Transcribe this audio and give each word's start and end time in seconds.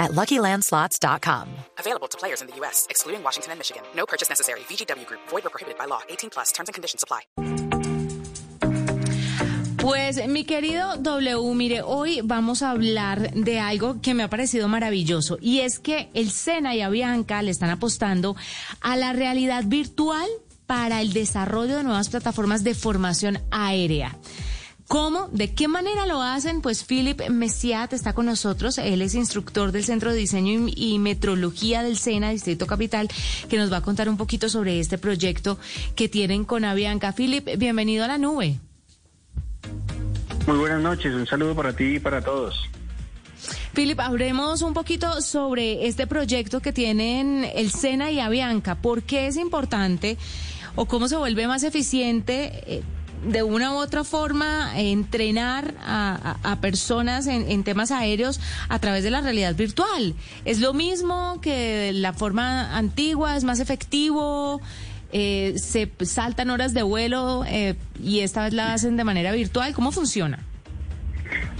at 0.00 0.10
LuckyLandSlots.com. 0.12 1.46
Available 1.78 2.08
to 2.08 2.18
players 2.18 2.40
in 2.40 2.48
the 2.48 2.56
U.S., 2.56 2.86
excluding 2.90 3.22
Washington 3.22 3.52
and 3.52 3.60
Michigan. 3.60 3.82
No 3.94 4.06
purchase 4.06 4.28
necessary. 4.28 4.60
VGW 4.60 5.06
Group. 5.06 5.20
Void 5.28 5.46
or 5.46 5.50
prohibited 5.50 5.78
by 5.78 5.84
law. 5.84 6.00
18 6.08 6.30
plus. 6.30 6.50
Terms 6.50 6.68
and 6.68 6.74
conditions 6.74 7.04
apply. 7.04 7.20
Pues 9.80 10.28
mi 10.28 10.44
querido 10.44 10.96
W, 10.98 11.54
mire, 11.54 11.80
hoy 11.82 12.20
vamos 12.22 12.62
a 12.62 12.72
hablar 12.72 13.32
de 13.32 13.60
algo 13.60 14.02
que 14.02 14.12
me 14.12 14.22
ha 14.22 14.28
parecido 14.28 14.68
maravilloso 14.68 15.38
y 15.40 15.60
es 15.60 15.78
que 15.78 16.10
el 16.12 16.30
Sena 16.30 16.74
y 16.74 16.82
Avianca 16.82 17.40
le 17.40 17.50
están 17.50 17.70
apostando 17.70 18.36
a 18.82 18.96
la 18.96 19.14
realidad 19.14 19.64
virtual 19.66 20.28
para 20.66 21.00
el 21.00 21.14
desarrollo 21.14 21.78
de 21.78 21.82
nuevas 21.82 22.10
plataformas 22.10 22.62
de 22.62 22.74
formación 22.74 23.40
aérea. 23.50 24.16
¿Cómo? 24.90 25.28
¿De 25.30 25.54
qué 25.54 25.68
manera 25.68 26.04
lo 26.04 26.20
hacen? 26.20 26.62
Pues 26.62 26.82
Philip 26.82 27.28
Messiat 27.28 27.92
está 27.92 28.12
con 28.12 28.26
nosotros. 28.26 28.76
Él 28.76 29.02
es 29.02 29.14
instructor 29.14 29.70
del 29.70 29.84
Centro 29.84 30.10
de 30.10 30.18
Diseño 30.18 30.66
y 30.66 30.98
Metrología 30.98 31.84
del 31.84 31.96
SENA, 31.96 32.30
Distrito 32.30 32.66
Capital, 32.66 33.08
que 33.48 33.56
nos 33.56 33.72
va 33.72 33.76
a 33.76 33.82
contar 33.82 34.08
un 34.08 34.16
poquito 34.16 34.48
sobre 34.48 34.80
este 34.80 34.98
proyecto 34.98 35.60
que 35.94 36.08
tienen 36.08 36.44
con 36.44 36.64
Avianca. 36.64 37.12
Philip, 37.12 37.50
bienvenido 37.56 38.04
a 38.04 38.08
la 38.08 38.18
nube. 38.18 38.58
Muy 40.48 40.58
buenas 40.58 40.82
noches, 40.82 41.14
un 41.14 41.24
saludo 41.24 41.54
para 41.54 41.72
ti 41.72 41.84
y 41.84 42.00
para 42.00 42.20
todos. 42.20 42.60
Philip, 43.72 44.00
hablemos 44.00 44.60
un 44.62 44.74
poquito 44.74 45.22
sobre 45.22 45.86
este 45.86 46.08
proyecto 46.08 46.58
que 46.58 46.72
tienen 46.72 47.48
el 47.54 47.70
SENA 47.70 48.10
y 48.10 48.18
Avianca. 48.18 48.74
¿Por 48.74 49.04
qué 49.04 49.28
es 49.28 49.36
importante 49.36 50.18
o 50.74 50.86
cómo 50.86 51.06
se 51.06 51.14
vuelve 51.14 51.46
más 51.46 51.62
eficiente? 51.62 52.64
Eh, 52.66 52.82
de 53.24 53.42
una 53.42 53.72
u 53.72 53.76
otra 53.76 54.04
forma 54.04 54.78
entrenar 54.78 55.74
a, 55.82 56.58
personas 56.60 57.26
en, 57.26 57.64
temas 57.64 57.90
aéreos 57.90 58.40
a 58.68 58.78
través 58.78 59.04
de 59.04 59.10
la 59.10 59.20
realidad 59.20 59.54
virtual. 59.54 60.14
¿Es 60.44 60.60
lo 60.60 60.72
mismo 60.72 61.40
que 61.40 61.92
la 61.92 62.12
forma 62.12 62.76
antigua? 62.76 63.36
¿Es 63.36 63.44
más 63.44 63.60
efectivo? 63.60 64.60
Eh, 65.12 65.54
¿Se 65.56 65.90
saltan 66.04 66.50
horas 66.50 66.72
de 66.72 66.82
vuelo 66.82 67.44
eh, 67.46 67.74
y 68.02 68.20
esta 68.20 68.44
vez 68.44 68.52
la 68.52 68.72
hacen 68.72 68.96
de 68.96 69.04
manera 69.04 69.32
virtual? 69.32 69.74
¿Cómo 69.74 69.92
funciona? 69.92 70.38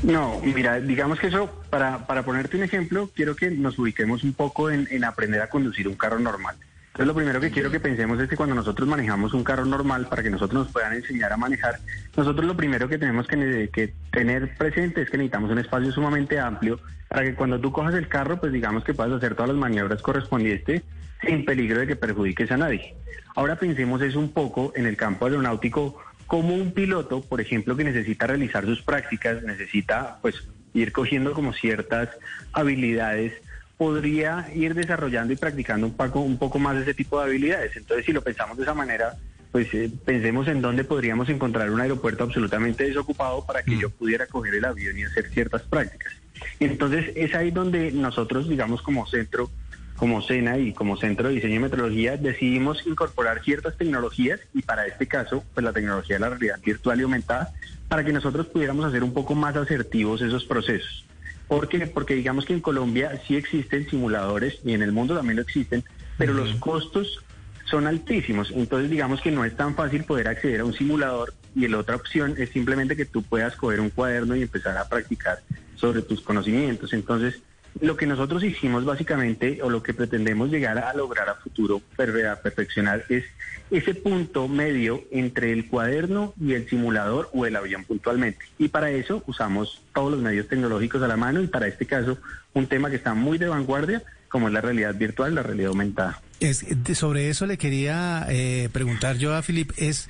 No, 0.03 0.41
mira, 0.43 0.81
digamos 0.81 1.21
que 1.21 1.29
eso, 1.29 1.51
para, 1.69 2.07
para 2.07 2.25
ponerte 2.25 2.57
un 2.57 2.63
ejemplo, 2.63 3.11
quiero 3.15 3.37
que 3.37 3.51
nos 3.51 3.79
ubiquemos 3.79 4.25
un 4.25 4.33
poco 4.33 4.71
en 4.71 5.05
aprender 5.05 5.43
a 5.43 5.49
conducir 5.49 5.87
un 5.89 5.95
carro 5.95 6.19
normal. 6.19 6.57
Entonces 6.93 7.07
lo 7.07 7.15
primero 7.15 7.41
que 7.41 7.51
quiero 7.53 7.71
que 7.71 7.79
pensemos 7.79 8.21
es 8.21 8.29
que 8.29 8.37
cuando 8.37 8.55
nosotros 8.55 8.89
manejamos 8.89 9.33
un 9.33 9.45
carro 9.45 9.65
normal, 9.65 10.09
para 10.09 10.25
que 10.25 10.31
nosotros 10.31 10.65
nos 10.65 10.73
puedan 10.73 10.93
enseñar 10.93 11.33
a 11.33 11.37
manejar, 11.37 11.79
nosotros 12.17 12.45
lo 12.45 12.57
primero 12.57 12.89
que 12.89 12.99
tenemos 12.99 13.29
que, 13.29 13.95
tener 14.11 14.57
presente 14.57 15.03
es 15.03 15.11
que 15.11 15.17
necesitamos 15.17 15.53
un 15.53 15.59
espacio 15.59 15.93
sumamente 15.93 16.41
amplio 16.41 16.81
para 17.09 17.23
que 17.23 17.35
cuando 17.35 17.61
tú 17.61 17.71
cojas 17.71 17.95
el 17.95 18.09
carro, 18.09 18.41
pues 18.41 18.53
digamos 18.53 18.83
que 18.83 18.93
puedas 18.93 19.13
hacer 19.13 19.35
todas 19.35 19.51
las 19.51 19.59
maniobras 19.59 20.03
correspondientes 20.03 20.83
sin 21.25 21.45
peligro 21.45 21.81
de 21.81 21.87
que 21.87 21.97
perjudiques 21.97 22.51
a 22.51 22.57
nadie. 22.57 22.95
Ahora 23.37 23.55
pensemos 23.55 24.03
eso 24.03 24.19
un 24.19 24.33
poco 24.33 24.73
en 24.75 24.87
el 24.87 24.97
campo 24.97 25.27
aeronáutico 25.27 25.97
como 26.27 26.55
un 26.55 26.73
piloto, 26.73 27.23
por 27.23 27.41
ejemplo, 27.41 27.77
que 27.77 27.85
necesita 27.85 28.27
realizar 28.27 28.65
sus 28.65 28.83
prácticas, 28.83 29.43
necesita 29.45 30.19
pues 30.23 30.43
ir 30.75 30.93
cogiendo 30.93 31.33
como 31.35 31.53
ciertas 31.53 32.09
habilidades 32.53 33.33
podría 33.81 34.47
ir 34.55 34.75
desarrollando 34.75 35.33
y 35.33 35.37
practicando 35.37 35.87
un 35.87 35.95
poco, 35.95 36.21
un 36.21 36.37
poco 36.37 36.59
más 36.59 36.77
ese 36.77 36.93
tipo 36.93 37.19
de 37.19 37.25
habilidades. 37.25 37.75
Entonces, 37.79 38.05
si 38.05 38.13
lo 38.13 38.21
pensamos 38.21 38.59
de 38.59 38.65
esa 38.65 38.75
manera, 38.75 39.17
pues 39.53 39.73
eh, 39.73 39.91
pensemos 40.05 40.49
en 40.49 40.61
dónde 40.61 40.85
podríamos 40.85 41.31
encontrar 41.31 41.71
un 41.71 41.81
aeropuerto 41.81 42.25
absolutamente 42.25 42.85
desocupado 42.85 43.47
para 43.47 43.63
que 43.63 43.77
mm. 43.77 43.81
yo 43.81 43.89
pudiera 43.89 44.27
coger 44.27 44.57
el 44.57 44.67
avión 44.67 44.99
y 44.99 45.05
hacer 45.05 45.31
ciertas 45.31 45.63
prácticas. 45.63 46.13
Entonces, 46.59 47.11
es 47.15 47.35
ahí 47.35 47.53
donde 47.53 47.91
nosotros, 47.91 48.51
digamos, 48.51 48.83
como 48.83 49.07
centro, 49.07 49.51
como 49.97 50.21
SENA 50.21 50.59
y 50.59 50.75
como 50.75 50.99
Centro 50.99 51.29
de 51.29 51.37
Diseño 51.37 51.55
y 51.55 51.61
Metrología, 51.61 52.19
decidimos 52.19 52.87
incorporar 52.87 53.43
ciertas 53.43 53.79
tecnologías 53.79 54.41
y 54.53 54.61
para 54.61 54.87
este 54.87 55.07
caso, 55.07 55.43
pues 55.55 55.65
la 55.65 55.73
tecnología 55.73 56.17
de 56.17 56.21
la 56.21 56.29
realidad 56.29 56.61
virtual 56.63 57.01
y 57.01 57.05
aumentada, 57.05 57.55
para 57.89 58.05
que 58.05 58.13
nosotros 58.13 58.47
pudiéramos 58.49 58.85
hacer 58.85 59.03
un 59.03 59.15
poco 59.15 59.35
más 59.35 59.57
asertivos 59.57 60.21
esos 60.21 60.45
procesos. 60.45 61.07
¿Por 61.51 61.69
qué? 61.69 61.85
Porque 61.89 62.15
digamos 62.15 62.45
que 62.45 62.53
en 62.53 62.61
Colombia 62.61 63.21
sí 63.27 63.35
existen 63.35 63.91
simuladores 63.91 64.61
y 64.65 64.73
en 64.73 64.83
el 64.83 64.93
mundo 64.93 65.17
también 65.17 65.35
lo 65.35 65.43
existen, 65.43 65.83
pero 66.17 66.33
los 66.33 66.55
costos 66.55 67.25
son 67.65 67.89
altísimos. 67.89 68.53
Entonces 68.53 68.89
digamos 68.89 69.21
que 69.21 69.33
no 69.33 69.45
es 69.45 69.57
tan 69.57 69.75
fácil 69.75 70.05
poder 70.05 70.29
acceder 70.29 70.61
a 70.61 70.65
un 70.65 70.75
simulador 70.75 71.35
y 71.57 71.67
la 71.67 71.79
otra 71.79 71.97
opción 71.97 72.37
es 72.39 72.51
simplemente 72.51 72.95
que 72.95 73.05
tú 73.05 73.25
puedas 73.25 73.57
coger 73.57 73.81
un 73.81 73.91
cuaderno 73.91 74.37
y 74.37 74.43
empezar 74.43 74.79
a 74.79 74.89
practicar 74.89 75.41
sobre 75.75 76.03
tus 76.03 76.21
conocimientos. 76.21 76.93
Entonces 76.93 77.41
lo 77.81 77.97
que 77.97 78.07
nosotros 78.07 78.43
hicimos 78.43 78.85
básicamente, 78.85 79.61
o 79.63 79.71
lo 79.71 79.83
que 79.83 79.95
pretendemos 79.95 80.51
llegar 80.51 80.79
a 80.79 80.93
lograr 80.95 81.29
a 81.29 81.35
futuro, 81.37 81.81
perfeccionar, 81.97 83.05
es 83.09 83.25
ese 83.71 83.95
punto 83.95 84.49
medio 84.49 85.05
entre 85.13 85.53
el 85.53 85.69
cuaderno 85.69 86.35
y 86.41 86.55
el 86.55 86.69
simulador 86.69 87.31
o 87.33 87.47
el 87.47 87.55
avión 87.55 87.85
puntualmente. 87.85 88.45
Y 88.59 88.69
para 88.69 88.91
eso 88.91 89.23
usamos 89.27 89.83
todos 89.95 90.11
los 90.11 90.21
medios 90.21 90.49
tecnológicos 90.49 91.03
a 91.03 91.09
la 91.09 91.17
mano 91.17 91.41
y 91.41 91.47
para 91.47 91.69
este 91.69 91.87
caso 91.87 92.19
un 92.53 92.67
tema 92.67 92.91
que 92.91 92.97
está 92.97 93.15
muy 93.15 93.39
de 93.39 93.49
vanguardia, 93.49 94.03
como 94.29 94.49
es 94.49 94.55
la 94.55 94.61
realidad 94.61 94.95
virtual, 94.95 95.35
la 95.35 95.43
realidad 95.43 95.69
aumentada. 95.69 96.21
Es, 96.41 96.65
sobre 96.95 97.29
eso 97.29 97.47
le 97.47 97.59
quería 97.59 98.27
eh, 98.29 98.69
preguntar 98.73 99.19
yo 99.19 99.35
a 99.35 99.43
Filip, 99.43 99.71
es 99.77 100.09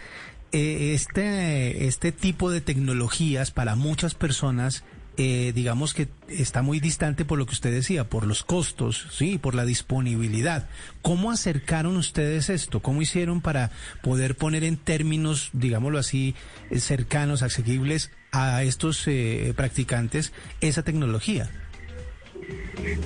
eh, 0.53 0.94
este, 0.94 1.87
este 1.87 2.12
tipo 2.12 2.50
de 2.50 2.60
tecnologías 2.60 3.50
para 3.50 3.77
muchas 3.77 4.15
personas 4.15 4.84
eh, 5.22 5.53
digamos 5.54 5.92
que 5.92 6.08
está 6.31 6.62
muy 6.62 6.81
distante 6.81 7.26
por 7.26 7.38
lo 7.38 7.44
que 7.44 7.53
usted 7.53 7.70
decía, 7.70 8.08
por 8.08 8.26
los 8.26 8.42
costos, 8.42 9.06
sí, 9.10 9.36
por 9.36 9.54
la 9.54 9.66
disponibilidad. 9.66 10.70
¿Cómo 11.03 11.31
acercaron 11.31 11.98
ustedes 11.98 12.48
esto? 12.48 12.81
¿Cómo 12.81 13.03
hicieron 13.03 13.42
para 13.42 13.70
poder 14.00 14.34
poner 14.34 14.64
en 14.64 14.78
términos, 14.78 15.50
digámoslo 15.53 15.98
así, 15.98 16.34
eh, 16.70 16.80
cercanos, 16.80 17.42
asequibles 17.42 18.10
a 18.32 18.62
estos 18.62 19.06
eh, 19.09 19.53
practicantes 19.54 20.32
esa 20.62 20.84
tecnología? 20.84 21.50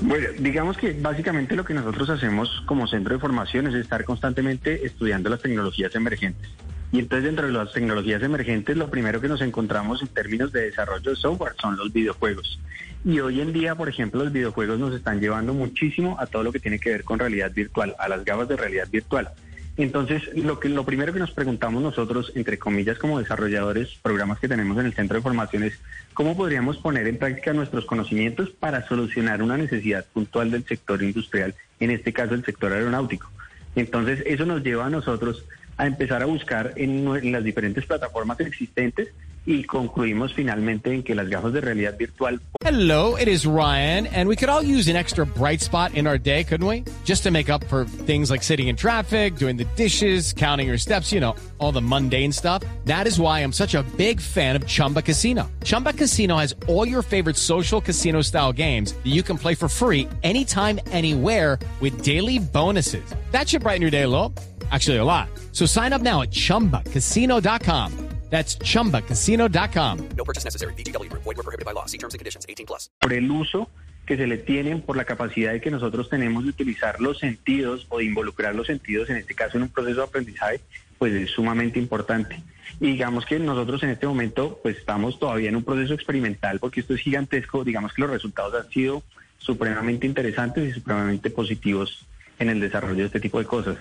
Bueno, 0.02 0.28
digamos 0.38 0.76
que 0.76 0.92
básicamente 0.92 1.56
lo 1.56 1.64
que 1.64 1.74
nosotros 1.74 2.10
hacemos 2.10 2.62
como 2.66 2.86
centro 2.86 3.14
de 3.14 3.20
formación 3.20 3.66
es 3.66 3.74
estar 3.74 4.04
constantemente 4.04 4.86
estudiando 4.86 5.30
las 5.30 5.42
tecnologías 5.42 5.92
emergentes. 5.96 6.48
Y 6.94 7.00
entonces 7.00 7.24
dentro 7.24 7.48
de 7.48 7.52
las 7.52 7.72
tecnologías 7.72 8.22
emergentes, 8.22 8.76
lo 8.76 8.88
primero 8.88 9.20
que 9.20 9.26
nos 9.26 9.40
encontramos 9.40 10.00
en 10.00 10.06
términos 10.06 10.52
de 10.52 10.66
desarrollo 10.66 11.10
de 11.10 11.16
software 11.16 11.54
son 11.60 11.76
los 11.76 11.92
videojuegos. 11.92 12.60
Y 13.04 13.18
hoy 13.18 13.40
en 13.40 13.52
día, 13.52 13.74
por 13.74 13.88
ejemplo, 13.88 14.22
los 14.22 14.32
videojuegos 14.32 14.78
nos 14.78 14.94
están 14.94 15.18
llevando 15.18 15.54
muchísimo 15.54 16.16
a 16.20 16.26
todo 16.26 16.44
lo 16.44 16.52
que 16.52 16.60
tiene 16.60 16.78
que 16.78 16.90
ver 16.90 17.02
con 17.02 17.18
realidad 17.18 17.50
virtual, 17.52 17.96
a 17.98 18.08
las 18.08 18.24
gafas 18.24 18.46
de 18.46 18.56
realidad 18.56 18.86
virtual. 18.88 19.28
Entonces, 19.76 20.22
lo 20.36 20.60
que 20.60 20.68
lo 20.68 20.84
primero 20.86 21.12
que 21.12 21.18
nos 21.18 21.32
preguntamos 21.32 21.82
nosotros, 21.82 22.30
entre 22.36 22.60
comillas, 22.60 22.96
como 22.96 23.18
desarrolladores, 23.18 23.98
programas 24.00 24.38
que 24.38 24.46
tenemos 24.46 24.78
en 24.78 24.86
el 24.86 24.94
centro 24.94 25.16
de 25.16 25.22
formación 25.22 25.64
es 25.64 25.80
cómo 26.12 26.36
podríamos 26.36 26.76
poner 26.76 27.08
en 27.08 27.18
práctica 27.18 27.52
nuestros 27.52 27.86
conocimientos 27.86 28.50
para 28.50 28.86
solucionar 28.86 29.42
una 29.42 29.56
necesidad 29.56 30.06
puntual 30.12 30.52
del 30.52 30.64
sector 30.64 31.02
industrial, 31.02 31.56
en 31.80 31.90
este 31.90 32.12
caso 32.12 32.34
el 32.34 32.44
sector 32.44 32.72
aeronáutico. 32.72 33.28
Entonces, 33.74 34.22
eso 34.26 34.46
nos 34.46 34.62
lleva 34.62 34.86
a 34.86 34.90
nosotros 34.90 35.44
a 35.76 35.86
empezar 35.86 36.22
a 36.22 36.26
buscar 36.26 36.72
en, 36.76 37.32
las 37.32 37.44
diferentes 37.44 37.84
plataformas 37.86 38.40
existentes 38.40 39.08
y 39.46 39.64
concluimos 39.64 40.32
finalmente 40.32 40.92
en 40.92 41.02
que 41.02 41.14
las 41.14 41.28
gafas 41.28 41.52
de 41.52 41.60
realidad 41.60 41.96
virtual. 41.98 42.40
Hello, 42.64 43.16
it 43.16 43.28
is 43.28 43.44
Ryan, 43.44 44.06
and 44.06 44.26
we 44.26 44.36
could 44.36 44.48
all 44.48 44.62
use 44.62 44.88
an 44.88 44.96
extra 44.96 45.26
bright 45.26 45.60
spot 45.60 45.92
in 45.94 46.06
our 46.06 46.16
day, 46.16 46.44
couldn't 46.44 46.66
we? 46.66 46.84
Just 47.04 47.24
to 47.24 47.30
make 47.30 47.50
up 47.50 47.62
for 47.64 47.84
things 47.84 48.30
like 48.30 48.42
sitting 48.42 48.68
in 48.68 48.76
traffic, 48.76 49.36
doing 49.36 49.58
the 49.58 49.66
dishes, 49.76 50.32
counting 50.32 50.66
your 50.66 50.78
steps, 50.78 51.12
you 51.12 51.20
know, 51.20 51.36
all 51.58 51.72
the 51.72 51.82
mundane 51.82 52.32
stuff. 52.32 52.62
That 52.86 53.06
is 53.06 53.20
why 53.20 53.40
I'm 53.40 53.52
such 53.52 53.74
a 53.74 53.82
big 53.98 54.18
fan 54.18 54.56
of 54.56 54.66
Chumba 54.66 55.02
Casino. 55.02 55.50
Chumba 55.62 55.92
Casino 55.92 56.38
has 56.38 56.54
all 56.66 56.88
your 56.88 57.02
favorite 57.02 57.36
social 57.36 57.82
casino 57.82 58.22
style 58.22 58.52
games 58.52 58.94
that 58.94 59.12
you 59.12 59.22
can 59.22 59.36
play 59.36 59.54
for 59.54 59.68
free 59.68 60.08
anytime, 60.22 60.80
anywhere 60.86 61.58
with 61.80 62.02
daily 62.02 62.38
bonuses. 62.38 63.04
That 63.30 63.46
should 63.46 63.62
brighten 63.62 63.82
your 63.82 63.90
day 63.90 64.02
a 64.02 64.08
little. 64.08 64.32
Actually, 64.74 64.98
a 64.98 65.04
lot. 65.04 65.28
So 65.52 65.66
sign 65.66 65.92
up 65.92 66.02
now 66.02 66.22
at 66.22 66.32
chumbacasino.com. 66.32 67.90
That's 68.30 68.56
chumbacasino.com. 68.56 70.08
No 70.16 70.24
purchase 70.24 70.42
necessary. 70.42 70.74
BGW. 70.74 71.08
Void 71.12 71.36
were 71.36 71.44
prohibited 71.44 71.64
by 71.64 71.72
law. 71.72 71.86
See 71.86 71.98
terms 71.98 72.14
and 72.14 72.18
conditions 72.18 72.44
18 72.48 72.66
plus. 72.66 72.90
Por 73.00 73.12
el 73.12 73.30
uso 73.30 73.68
que 74.04 74.16
se 74.16 74.26
le 74.26 74.38
tienen, 74.38 74.80
por 74.80 74.96
la 74.96 75.04
capacidad 75.04 75.52
de 75.52 75.60
que 75.60 75.70
nosotros 75.70 76.08
tenemos 76.08 76.42
de 76.42 76.50
utilizar 76.50 77.00
los 77.00 77.20
sentidos 77.20 77.86
o 77.88 77.98
de 77.98 78.04
involucrar 78.06 78.56
los 78.56 78.66
sentidos, 78.66 79.08
en 79.10 79.18
este 79.18 79.36
caso 79.36 79.56
en 79.58 79.62
un 79.62 79.68
proceso 79.68 79.98
de 79.98 80.06
aprendizaje, 80.08 80.60
pues 80.98 81.12
es 81.12 81.30
sumamente 81.30 81.78
importante. 81.78 82.42
Y 82.80 82.88
digamos 82.88 83.24
que 83.24 83.38
nosotros 83.38 83.80
en 83.84 83.90
este 83.90 84.08
momento 84.08 84.58
pues 84.60 84.78
estamos 84.78 85.20
todavía 85.20 85.50
en 85.50 85.56
un 85.56 85.62
proceso 85.62 85.94
experimental 85.94 86.58
porque 86.58 86.80
esto 86.80 86.94
es 86.94 87.00
gigantesco, 87.00 87.62
digamos 87.62 87.92
que 87.92 88.02
los 88.02 88.10
resultados 88.10 88.54
han 88.54 88.68
sido 88.70 89.04
supremamente 89.38 90.08
interesantes 90.08 90.68
y 90.68 90.72
supremamente 90.72 91.30
positivos 91.30 92.04
en 92.40 92.50
el 92.50 92.58
desarrollo 92.58 92.96
de 92.96 93.06
este 93.06 93.20
tipo 93.20 93.38
de 93.38 93.44
cosas. 93.44 93.76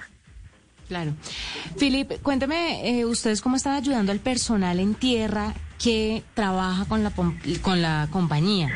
Claro. 0.88 1.14
Filip, 1.78 2.22
cuénteme, 2.22 3.00
eh, 3.00 3.06
¿ustedes 3.06 3.42
cómo 3.42 3.56
están 3.56 3.74
ayudando 3.74 4.12
al 4.12 4.20
personal 4.20 4.80
en 4.80 4.96
tierra 4.96 5.54
que 5.82 6.24
trabaja 6.34 6.86
con 6.86 7.04
la, 7.04 7.12
con 7.62 7.82
la 7.82 8.08
compañía? 8.12 8.70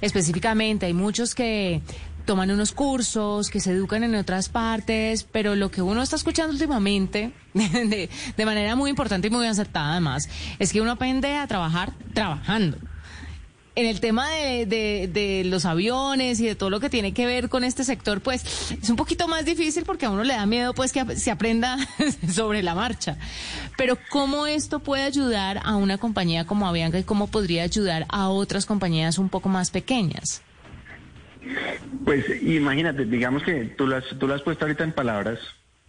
Específicamente, 0.00 0.86
hay 0.86 0.94
muchos 0.94 1.34
que 1.34 1.82
toman 2.24 2.50
unos 2.50 2.72
cursos, 2.72 3.50
que 3.50 3.60
se 3.60 3.72
educan 3.72 4.04
en 4.04 4.14
otras 4.14 4.48
partes, 4.48 5.24
pero 5.24 5.56
lo 5.56 5.70
que 5.70 5.82
uno 5.82 6.02
está 6.02 6.16
escuchando 6.16 6.52
últimamente, 6.52 7.32
de, 7.54 8.08
de 8.36 8.44
manera 8.46 8.76
muy 8.76 8.90
importante 8.90 9.28
y 9.28 9.30
muy 9.30 9.46
aceptada 9.46 9.92
además, 9.92 10.28
es 10.58 10.72
que 10.72 10.80
uno 10.80 10.92
aprende 10.92 11.36
a 11.36 11.46
trabajar 11.46 11.92
trabajando 12.14 12.78
en 13.80 13.86
el 13.86 14.00
tema 14.00 14.28
de, 14.28 15.42
los 15.46 15.64
aviones 15.64 16.38
y 16.40 16.46
de 16.46 16.54
todo 16.54 16.68
lo 16.68 16.80
que 16.80 16.90
tiene 16.90 17.14
que 17.14 17.24
ver 17.24 17.48
con 17.48 17.64
este 17.64 17.82
sector, 17.82 18.20
pues 18.20 18.72
es 18.72 18.90
un 18.90 18.96
poquito 18.96 19.26
más 19.26 19.46
difícil 19.46 19.84
porque 19.84 20.04
a 20.04 20.10
uno 20.10 20.22
le 20.22 20.34
da 20.34 20.44
miedo 20.44 20.74
pues 20.74 20.92
que 20.92 21.16
se 21.16 21.30
aprenda 21.30 21.78
sobre 22.30 22.62
la 22.62 22.74
marcha. 22.74 23.16
Pero 23.78 23.96
¿cómo 24.10 24.46
esto 24.46 24.80
puede 24.80 25.04
ayudar 25.04 25.60
a 25.64 25.76
una 25.76 25.96
compañía 25.96 26.46
como 26.46 26.68
Avianca 26.68 26.98
y 26.98 27.04
cómo 27.04 27.28
podría 27.28 27.62
ayudar 27.62 28.04
a 28.10 28.28
otras 28.28 28.66
compañías 28.66 29.18
un 29.18 29.30
poco 29.30 29.48
más 29.48 29.70
pequeñas? 29.70 30.42
Pues 32.04 32.26
imagínate, 32.42 33.06
digamos 33.06 33.42
que 33.42 33.64
tú 33.78 33.86
lo 33.86 33.96
has, 33.96 34.04
tú 34.18 34.26
lo 34.26 34.34
has 34.34 34.42
puesto 34.42 34.66
ahorita 34.66 34.84
en 34.84 34.92
palabras, 34.92 35.38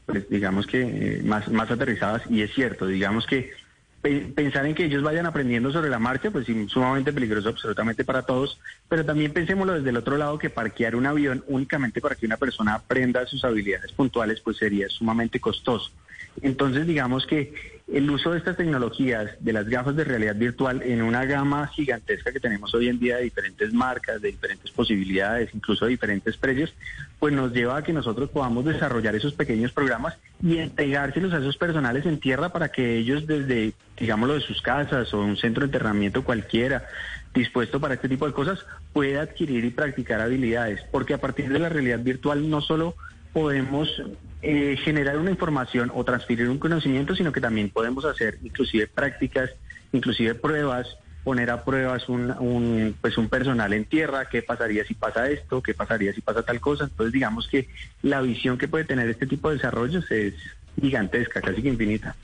pues 0.06 0.30
digamos 0.30 0.66
que 0.66 0.82
eh, 0.82 1.22
más, 1.24 1.50
más 1.50 1.70
aterrizadas 1.70 2.22
y 2.30 2.42
es 2.42 2.54
cierto, 2.54 2.88
digamos 2.88 3.26
que 3.26 3.52
pensar 4.01 4.65
en 4.65 4.74
que 4.74 4.86
ellos 4.86 5.03
vayan 5.03 5.25
aprendiendo 5.25 5.71
sobre 5.71 5.89
la 5.89 6.00
marcha, 6.00 6.31
pues 6.31 6.45
sí, 6.45 6.65
sumamente 6.68 7.13
peligroso 7.13 7.50
absolutamente 7.50 8.03
para 8.03 8.24
todos, 8.24 8.59
pero 8.89 9.06
también 9.06 9.31
pensémoslo 9.31 9.74
desde 9.74 9.89
el 9.89 9.98
otro 9.98 10.18
lado 10.18 10.39
que 10.39 10.50
parquear 10.50 10.95
un 10.95 11.06
avión 11.06 11.44
únicamente 11.48 12.01
para 12.01 12.15
que 12.15 12.25
una 12.25 12.38
persona 12.38 12.74
aprenda 12.74 13.25
sus 13.27 13.44
habilidades 13.45 13.92
puntuales, 13.92 14.42
pues 14.42 14.57
sería 14.57 14.89
sumamente 14.89 15.39
costoso. 15.39 15.92
Entonces, 16.42 16.88
digamos 16.88 17.27
que 17.27 17.81
el 17.92 18.10
uso 18.10 18.32
de 18.32 18.38
estas 18.38 18.56
tecnologías, 18.56 19.32
de 19.42 19.52
las 19.52 19.68
gafas 19.68 19.96
de 19.96 20.06
realidad 20.06 20.36
virtual, 20.36 20.82
en 20.82 21.02
una 21.02 21.26
gama 21.26 21.68
gigantesca 21.68 22.32
que 22.32 22.40
tenemos 22.40 22.74
hoy 22.74 22.88
en 22.88 23.00
día 23.00 23.18
de 23.18 23.24
diferentes 23.24 23.74
marcas, 23.74 24.22
de 24.22 24.30
diferentes 24.30 24.72
posibilidades, 24.72 25.54
incluso 25.54 25.86
de 25.86 25.92
diferentes 25.92 26.38
precios, 26.38 26.74
pues 27.20 27.34
nos 27.34 27.52
lleva 27.52 27.78
a 27.78 27.84
que 27.84 27.92
nosotros 27.92 28.30
podamos 28.30 28.64
desarrollar 28.64 29.16
esos 29.16 29.34
pequeños 29.34 29.74
programas 29.74 30.18
y 30.42 30.58
entregárselos 30.58 31.34
a 31.34 31.40
esos 31.40 31.58
personales 31.58 32.06
en 32.06 32.20
tierra 32.20 32.50
para 32.50 32.70
que 32.70 32.98
ellos 32.98 33.28
desde, 33.28 33.74
digámoslo, 33.98 34.36
de 34.36 34.42
sus 34.42 34.62
casas 34.62 35.14
o 35.14 35.20
un 35.20 35.36
centro 35.36 35.62
de 35.62 35.66
entrenamiento 35.66 36.24
cualquiera, 36.24 36.86
dispuesto 37.34 37.82
para 37.82 37.96
este 37.96 38.08
tipo 38.08 38.26
de 38.26 38.34
cosas, 38.34 38.66
pueda 38.94 39.22
adquirir 39.22 39.66
y 39.66 39.70
practicar 39.70 40.22
habilidades. 40.22 40.82
Porque 40.92 41.14
a 41.14 41.20
partir 41.20 41.50
de 41.50 41.60
la 41.60 41.68
realidad 41.68 42.00
virtual 42.00 42.50
no 42.50 42.62
solo 42.62 42.96
podemos 43.33 43.89
eh, 44.42 44.78
generar 44.83 45.18
una 45.18 45.31
información 45.31 45.92
o 45.94 46.04
transferir 46.04 46.50
un 46.50 46.60
conocimiento, 46.60 47.16
sino 47.16 47.31
que 47.31 47.42
también 47.42 47.69
podemos 47.69 48.06
hacer 48.06 48.39
inclusive 48.44 48.88
prácticas, 48.88 49.51
inclusive 49.92 50.36
pruebas, 50.36 50.98
poner 51.24 51.51
a 51.51 51.63
pruebas 51.63 52.10
un, 52.10 52.31
un, 52.39 52.95
pues 53.00 53.18
un 53.18 53.30
personal 53.30 53.74
en 53.74 53.86
tierra, 53.86 54.25
qué 54.25 54.42
pasaría 54.42 54.83
si 54.86 54.95
pasa 54.95 55.30
esto, 55.30 55.62
qué 55.62 55.74
pasaría 55.74 56.13
si 56.13 56.22
pasa 56.22 56.42
tal 56.42 56.60
cosa. 56.60 56.86
Entonces 56.86 57.13
digamos 57.13 57.48
que 57.48 57.69
la 58.01 58.22
visión 58.22 58.57
que 58.57 58.68
puede 58.68 58.86
tener 58.86 59.10
este 59.10 59.28
tipo 59.28 59.50
de 59.50 59.56
desarrollos 59.56 60.10
es 60.12 60.34
gigantesca, 60.80 61.42
casi 61.42 61.62
que 61.62 61.69
infinita. 61.69 62.16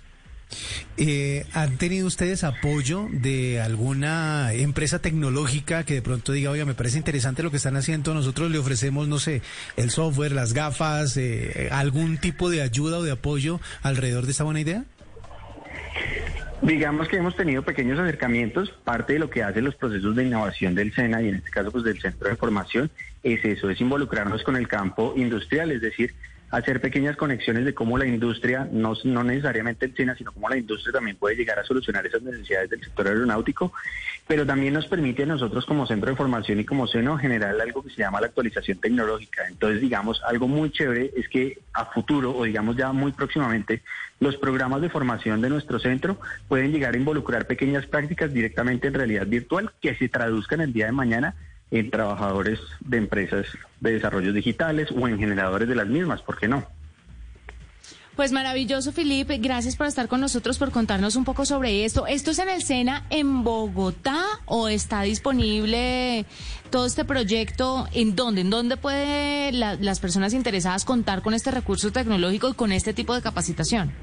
Eh, 0.97 1.45
¿Han 1.53 1.77
tenido 1.77 2.07
ustedes 2.07 2.43
apoyo 2.43 3.07
de 3.11 3.61
alguna 3.61 4.53
empresa 4.53 4.99
tecnológica 4.99 5.83
que 5.83 5.95
de 5.95 6.01
pronto 6.01 6.31
diga, 6.31 6.49
oiga, 6.49 6.65
me 6.65 6.73
parece 6.73 6.97
interesante 6.97 7.43
lo 7.43 7.51
que 7.51 7.57
están 7.57 7.75
haciendo, 7.75 8.13
nosotros 8.13 8.49
le 8.49 8.57
ofrecemos, 8.57 9.07
no 9.07 9.19
sé, 9.19 9.41
el 9.75 9.89
software, 9.89 10.31
las 10.31 10.53
gafas, 10.53 11.17
eh, 11.17 11.69
algún 11.71 12.17
tipo 12.17 12.49
de 12.49 12.61
ayuda 12.61 12.99
o 12.99 13.03
de 13.03 13.11
apoyo 13.11 13.59
alrededor 13.83 14.25
de 14.25 14.31
esta 14.31 14.43
buena 14.43 14.61
idea? 14.61 14.85
Digamos 16.61 17.07
que 17.07 17.17
hemos 17.17 17.35
tenido 17.35 17.61
pequeños 17.61 17.99
acercamientos. 17.99 18.71
Parte 18.83 19.13
de 19.13 19.19
lo 19.19 19.29
que 19.29 19.43
hacen 19.43 19.63
los 19.63 19.75
procesos 19.75 20.15
de 20.15 20.23
innovación 20.23 20.73
del 20.73 20.93
SENA 20.93 21.21
y 21.21 21.29
en 21.29 21.35
este 21.35 21.51
caso 21.51 21.71
pues 21.71 21.83
del 21.83 22.01
Centro 22.01 22.29
de 22.29 22.35
Formación 22.35 22.89
es 23.21 23.45
eso, 23.45 23.69
es 23.69 23.79
involucrarnos 23.79 24.43
con 24.43 24.55
el 24.55 24.67
campo 24.67 25.13
industrial, 25.15 25.71
es 25.71 25.81
decir, 25.81 26.15
hacer 26.49 26.79
pequeñas 26.79 27.17
conexiones 27.17 27.65
de 27.65 27.73
cómo 27.73 27.97
la 27.97 28.05
industria, 28.05 28.67
no, 28.71 28.93
no 29.03 29.23
necesariamente 29.23 29.85
el 29.85 29.93
China, 29.93 30.15
sino 30.17 30.31
cómo 30.31 30.47
la 30.47 30.57
industria 30.57 30.93
también 30.93 31.17
puede 31.17 31.35
llegar 31.35 31.59
a 31.59 31.63
solucionar 31.63 32.05
esas 32.05 32.21
necesidades 32.21 32.69
del 32.69 32.83
sector 32.83 33.07
aeronáutico, 33.07 33.73
pero 34.27 34.45
también 34.45 34.73
nos 34.73 34.87
permite 34.87 35.23
a 35.23 35.25
nosotros 35.25 35.65
como 35.65 35.85
centro 35.85 36.09
de 36.09 36.15
formación 36.15 36.59
y 36.59 36.65
como 36.65 36.87
seno 36.87 37.17
generar 37.17 37.59
algo 37.59 37.83
que 37.83 37.89
se 37.89 37.97
llama 37.97 38.21
la 38.21 38.27
actualización 38.27 38.79
tecnológica. 38.79 39.47
Entonces, 39.47 39.81
digamos, 39.81 40.21
algo 40.23 40.47
muy 40.47 40.71
chévere 40.71 41.11
es 41.17 41.27
que 41.27 41.59
a 41.73 41.85
futuro, 41.85 42.35
o 42.35 42.43
digamos 42.43 42.77
ya 42.77 42.93
muy 42.93 43.11
próximamente, 43.11 43.81
los 44.19 44.37
programas 44.37 44.81
de 44.81 44.89
formación 44.89 45.41
de 45.41 45.49
nuestro 45.49 45.79
centro 45.79 46.19
pueden 46.47 46.71
llegar 46.71 46.93
a 46.93 46.97
involucrar 46.97 47.45
pequeñas 47.45 47.85
prácticas 47.85 48.33
directamente 48.33 48.87
en 48.87 48.93
realidad 48.93 49.27
virtual 49.27 49.71
que 49.81 49.95
se 49.95 50.09
traduzcan 50.09 50.61
el 50.61 50.73
día 50.73 50.85
de 50.87 50.91
mañana 50.93 51.35
en 51.71 51.91
trabajadores 51.91 52.59
de 52.79 52.97
empresas 52.97 53.45
de 53.79 53.91
desarrollos 53.91 54.33
digitales 54.33 54.89
o 54.91 55.07
en 55.07 55.19
generadores 55.19 55.67
de 55.67 55.75
las 55.75 55.87
mismas, 55.87 56.21
¿por 56.21 56.37
qué 56.37 56.47
no? 56.47 56.65
Pues 58.17 58.31
maravilloso, 58.31 58.91
Felipe. 58.91 59.37
Gracias 59.37 59.75
por 59.75 59.85
estar 59.85 60.07
con 60.07 60.19
nosotros, 60.19 60.57
por 60.57 60.71
contarnos 60.71 61.15
un 61.15 61.23
poco 61.23 61.45
sobre 61.45 61.85
esto. 61.85 62.07
¿Esto 62.07 62.31
es 62.31 62.39
en 62.39 62.49
el 62.49 62.63
SENA 62.63 63.05
en 63.11 63.43
Bogotá 63.43 64.23
o 64.45 64.69
está 64.69 65.03
disponible 65.03 66.25
todo 66.71 66.87
este 66.87 67.05
proyecto? 67.05 67.87
¿En 67.93 68.15
dónde? 68.15 68.41
¿En 68.41 68.49
dónde 68.49 68.75
pueden 68.75 69.59
las 69.59 69.99
personas 69.99 70.33
interesadas 70.33 70.83
contar 70.83 71.21
con 71.21 71.35
este 71.35 71.51
recurso 71.51 71.91
tecnológico 71.91 72.49
y 72.49 72.53
con 72.55 72.71
este 72.71 72.91
tipo 72.91 73.13
de 73.13 73.21
capacitación? 73.21 73.93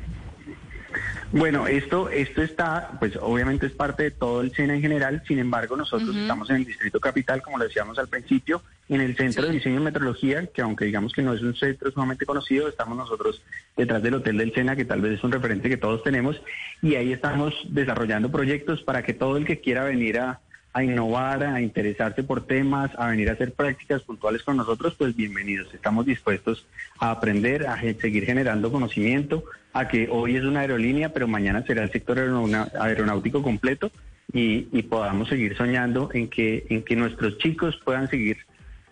Bueno, 1.36 1.66
esto, 1.66 2.10
esto 2.10 2.42
está, 2.42 2.92
pues 3.00 3.18
obviamente 3.20 3.66
es 3.66 3.72
parte 3.72 4.04
de 4.04 4.10
todo 4.12 4.40
el 4.40 4.54
SENA 4.54 4.76
en 4.76 4.80
general, 4.80 5.20
sin 5.26 5.40
embargo 5.40 5.76
nosotros 5.76 6.14
estamos 6.14 6.48
en 6.50 6.56
el 6.56 6.64
Distrito 6.64 7.00
Capital, 7.00 7.42
como 7.42 7.58
lo 7.58 7.64
decíamos 7.64 7.98
al 7.98 8.06
principio, 8.06 8.62
en 8.88 9.00
el 9.00 9.16
Centro 9.16 9.44
de 9.44 9.50
Diseño 9.50 9.80
y 9.80 9.82
Metrología, 9.82 10.46
que 10.46 10.62
aunque 10.62 10.84
digamos 10.84 11.12
que 11.12 11.22
no 11.22 11.34
es 11.34 11.42
un 11.42 11.56
centro 11.56 11.90
sumamente 11.90 12.24
conocido, 12.24 12.68
estamos 12.68 12.96
nosotros 12.96 13.42
detrás 13.76 14.00
del 14.04 14.14
Hotel 14.14 14.38
del 14.38 14.54
SENA, 14.54 14.76
que 14.76 14.84
tal 14.84 15.00
vez 15.00 15.18
es 15.18 15.24
un 15.24 15.32
referente 15.32 15.68
que 15.68 15.76
todos 15.76 16.04
tenemos, 16.04 16.40
y 16.82 16.94
ahí 16.94 17.12
estamos 17.12 17.52
desarrollando 17.68 18.30
proyectos 18.30 18.82
para 18.82 19.02
que 19.02 19.12
todo 19.12 19.36
el 19.36 19.44
que 19.44 19.58
quiera 19.58 19.82
venir 19.82 20.20
a, 20.20 20.38
a 20.74 20.82
innovar, 20.82 21.44
a 21.44 21.60
interesarse 21.60 22.24
por 22.24 22.46
temas, 22.46 22.90
a 22.98 23.06
venir 23.06 23.30
a 23.30 23.34
hacer 23.34 23.52
prácticas 23.52 24.02
puntuales 24.02 24.42
con 24.42 24.56
nosotros, 24.56 24.94
pues 24.98 25.14
bienvenidos. 25.14 25.72
Estamos 25.72 26.04
dispuestos 26.04 26.66
a 26.98 27.12
aprender, 27.12 27.68
a 27.68 27.80
seguir 27.80 28.26
generando 28.26 28.72
conocimiento, 28.72 29.44
a 29.72 29.86
que 29.86 30.08
hoy 30.10 30.34
es 30.36 30.42
una 30.42 30.60
aerolínea, 30.60 31.10
pero 31.10 31.28
mañana 31.28 31.64
será 31.64 31.84
el 31.84 31.92
sector 31.92 32.18
aeronáutico 32.18 33.40
completo 33.40 33.92
y, 34.32 34.82
podamos 34.82 35.28
seguir 35.28 35.56
soñando 35.56 36.10
en 36.12 36.28
que, 36.28 36.66
en 36.68 36.82
que 36.82 36.96
nuestros 36.96 37.38
chicos 37.38 37.80
puedan 37.84 38.10
seguir 38.10 38.38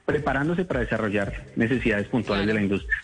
preparándose 0.06 0.64
para 0.64 0.80
desarrollar 0.80 1.46
necesidades 1.56 2.06
puntuales 2.06 2.46
de 2.46 2.54
la 2.54 2.62
industria. 2.62 2.96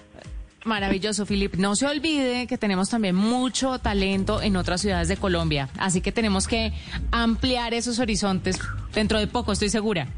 Maravilloso, 0.65 1.25
Filip. 1.25 1.55
No 1.55 1.77
se 1.77 1.87
olvide 1.87 2.47
que 2.47 2.59
tenemos 2.59 2.91
también 2.91 3.15
mucho 3.15 3.79
talento 3.79 4.43
en 4.43 4.57
otras 4.57 4.81
ciudades 4.81 5.09
de 5.09 5.17
Colombia, 5.17 5.69
así 5.79 6.01
que 6.01 6.13
tenemos 6.13 6.47
que 6.47 6.73
ampliar 7.11 7.75
esos 7.75 7.99
horizontes 7.99 8.59
dentro 8.93 9.19
de 9.19 9.27
poco, 9.27 9.53
estoy 9.53 9.69
segura. 9.69 10.09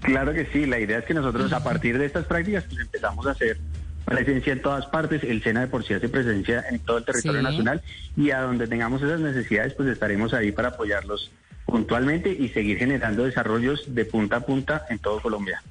Claro 0.00 0.32
que 0.32 0.46
sí, 0.46 0.64
la 0.66 0.78
idea 0.78 0.98
es 0.98 1.04
que 1.04 1.14
nosotros 1.14 1.52
a 1.52 1.62
partir 1.62 1.98
de 1.98 2.06
estas 2.06 2.24
prácticas 2.24 2.64
pues 2.64 2.80
empezamos 2.80 3.26
a 3.26 3.32
hacer 3.32 3.58
presencia 4.06 4.54
en 4.54 4.62
todas 4.62 4.86
partes, 4.86 5.22
el 5.22 5.42
SENA 5.42 5.60
de 5.60 5.66
por 5.66 5.84
sí 5.84 5.94
hace 5.94 6.08
presencia 6.08 6.64
en 6.70 6.80
todo 6.80 6.98
el 6.98 7.04
territorio 7.04 7.42
nacional 7.42 7.82
y 8.16 8.30
a 8.30 8.40
donde 8.40 8.66
tengamos 8.66 9.02
esas 9.02 9.20
necesidades 9.20 9.74
pues 9.74 9.88
estaremos 9.88 10.32
ahí 10.32 10.52
para 10.52 10.68
apoyarlos 10.68 11.30
puntualmente 11.66 12.30
y 12.32 12.48
seguir 12.48 12.78
generando 12.78 13.24
desarrollos 13.24 13.94
de 13.94 14.04
punta 14.04 14.36
a 14.36 14.40
punta 14.40 14.86
en 14.90 14.98
todo 14.98 15.20
Colombia. 15.20 15.62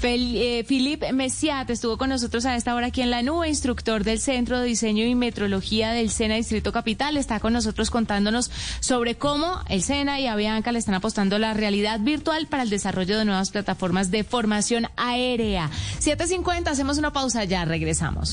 Philippe 0.00 1.08
eh, 1.08 1.12
Messiat 1.12 1.68
estuvo 1.68 1.98
con 1.98 2.08
nosotros 2.08 2.46
a 2.46 2.56
esta 2.56 2.74
hora 2.74 2.86
aquí 2.86 3.02
en 3.02 3.10
la 3.10 3.22
nube, 3.22 3.48
instructor 3.48 4.02
del 4.02 4.18
Centro 4.18 4.58
de 4.58 4.66
Diseño 4.66 5.04
y 5.04 5.14
Metrología 5.14 5.92
del 5.92 6.10
SENA 6.10 6.36
Distrito 6.36 6.72
Capital. 6.72 7.16
Está 7.18 7.38
con 7.38 7.52
nosotros 7.52 7.90
contándonos 7.90 8.50
sobre 8.80 9.16
cómo 9.16 9.60
el 9.68 9.82
SENA 9.82 10.18
y 10.18 10.26
Avianca 10.26 10.72
le 10.72 10.78
están 10.78 10.94
apostando 10.94 11.38
la 11.38 11.52
realidad 11.52 12.00
virtual 12.00 12.46
para 12.46 12.62
el 12.62 12.70
desarrollo 12.70 13.18
de 13.18 13.26
nuevas 13.26 13.50
plataformas 13.50 14.10
de 14.10 14.24
formación 14.24 14.86
aérea. 14.96 15.70
7.50, 16.00 16.68
hacemos 16.68 16.98
una 16.98 17.12
pausa, 17.12 17.44
ya 17.44 17.64
regresamos. 17.66 18.32